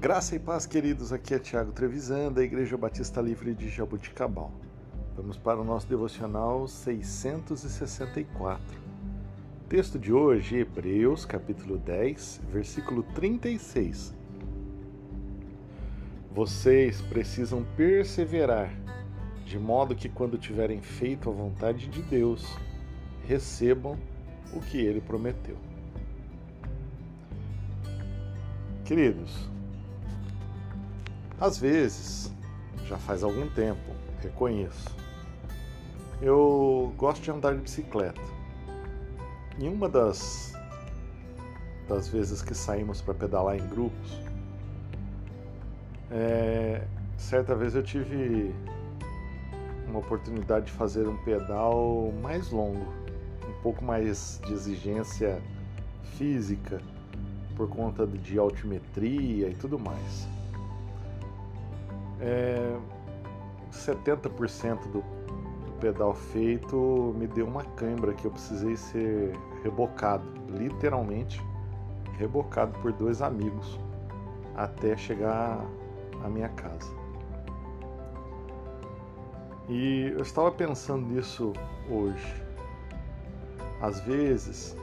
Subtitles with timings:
[0.00, 1.12] Graça e paz, queridos.
[1.12, 4.52] Aqui é Tiago Trevisan, da Igreja Batista Livre de Jabuticabal.
[5.16, 8.62] Vamos para o nosso devocional 664.
[9.68, 14.14] Texto de hoje, Hebreus, capítulo 10, versículo 36.
[16.32, 18.72] Vocês precisam perseverar,
[19.44, 22.46] de modo que quando tiverem feito a vontade de Deus,
[23.26, 23.98] recebam
[24.54, 25.56] o que ele prometeu.
[28.84, 29.50] Queridos,
[31.40, 32.32] às vezes,
[32.86, 34.94] já faz algum tempo, reconheço,
[36.20, 38.20] eu gosto de andar de bicicleta.
[39.58, 40.52] E uma das,
[41.88, 44.20] das vezes que saímos para pedalar em grupos,
[46.10, 46.82] é,
[47.16, 48.52] certa vez eu tive
[49.86, 52.92] uma oportunidade de fazer um pedal mais longo,
[53.48, 55.40] um pouco mais de exigência
[56.16, 56.80] física,
[57.56, 60.37] por conta de altimetria e tudo mais
[62.20, 62.76] é,
[63.70, 71.42] 70% do, do pedal feito me deu uma cãibra que eu precisei ser rebocado, literalmente
[72.18, 73.78] rebocado por dois amigos
[74.56, 75.64] até chegar
[76.24, 76.92] à minha casa.
[79.68, 81.52] E eu estava pensando nisso
[81.88, 82.42] hoje.
[83.80, 84.76] Às vezes,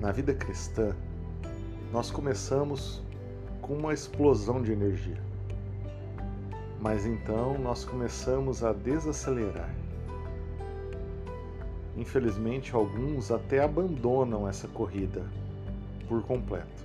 [0.00, 0.96] na vida cristã,
[1.92, 3.02] nós começamos
[3.60, 5.20] com uma explosão de energia.
[6.84, 9.74] Mas então nós começamos a desacelerar.
[11.96, 15.24] Infelizmente, alguns até abandonam essa corrida
[16.06, 16.84] por completo.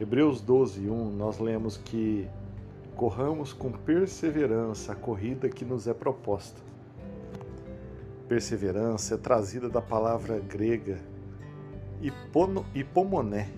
[0.00, 2.28] Hebreus 12, 1, nós lemos que
[2.94, 6.60] corramos com perseverança a corrida que nos é proposta.
[8.28, 11.00] Perseverança é trazida da palavra grega
[12.72, 13.50] hipomoné,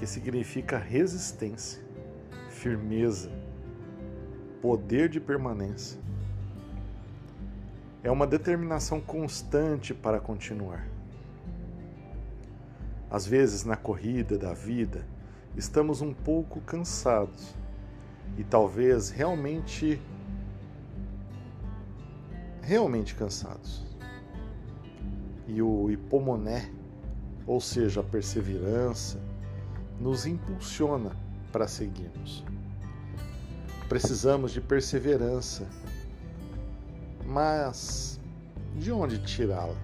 [0.00, 1.85] que significa resistência
[2.66, 3.30] firmeza,
[4.60, 6.00] poder de permanência.
[8.02, 10.84] É uma determinação constante para continuar.
[13.08, 15.06] Às vezes, na corrida da vida,
[15.56, 17.54] estamos um pouco cansados
[18.36, 20.02] e talvez realmente
[22.62, 23.86] realmente cansados.
[25.46, 26.68] E o hipomoné,
[27.46, 29.20] ou seja, a perseverança,
[30.00, 31.12] nos impulsiona
[31.52, 32.44] para seguirmos.
[33.88, 35.64] Precisamos de perseverança,
[37.24, 38.18] mas
[38.74, 39.76] de onde tirá-la?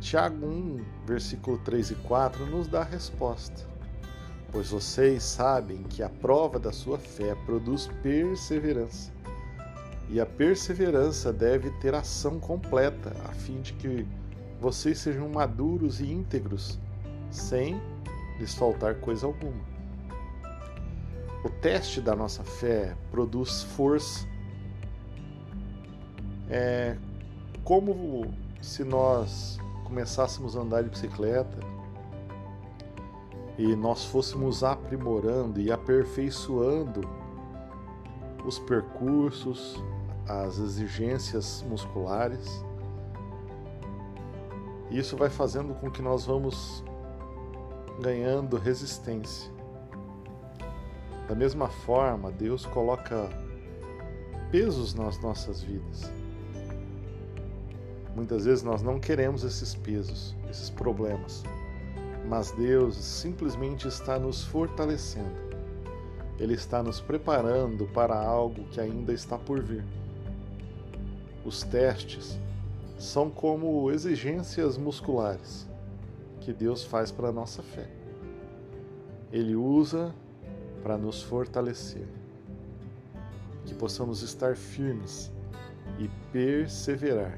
[0.00, 3.66] Tiago 1, versículo 3 e 4 nos dá a resposta.
[4.52, 9.10] Pois vocês sabem que a prova da sua fé produz perseverança.
[10.08, 14.06] E a perseverança deve ter ação completa, a fim de que
[14.60, 16.78] vocês sejam maduros e íntegros,
[17.28, 17.82] sem
[18.38, 19.75] lhes faltar coisa alguma.
[21.44, 24.26] O teste da nossa fé produz força.
[26.48, 26.96] É
[27.64, 28.32] como
[28.62, 31.58] se nós começássemos a andar de bicicleta
[33.58, 37.00] e nós fôssemos aprimorando e aperfeiçoando
[38.44, 39.82] os percursos,
[40.28, 42.64] as exigências musculares.
[44.90, 46.84] Isso vai fazendo com que nós vamos
[48.00, 49.55] ganhando resistência.
[51.28, 53.28] Da mesma forma, Deus coloca
[54.50, 56.10] pesos nas nossas vidas.
[58.14, 61.42] Muitas vezes nós não queremos esses pesos, esses problemas,
[62.28, 65.46] mas Deus simplesmente está nos fortalecendo.
[66.38, 69.84] Ele está nos preparando para algo que ainda está por vir.
[71.44, 72.38] Os testes
[72.98, 75.66] são como exigências musculares
[76.40, 77.88] que Deus faz para a nossa fé.
[79.32, 80.14] Ele usa
[80.86, 82.06] para nos fortalecer.
[83.64, 85.32] Que possamos estar firmes
[85.98, 87.36] e perseverar,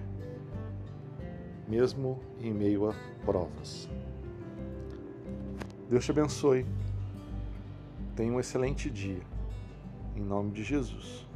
[1.66, 3.88] mesmo em meio a provas.
[5.88, 6.66] Deus te abençoe.
[8.14, 9.22] Tenha um excelente dia.
[10.14, 11.26] Em nome de Jesus.